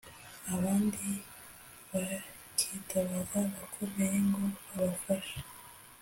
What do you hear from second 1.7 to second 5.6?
bakitabaza abakomeye ngo babafashe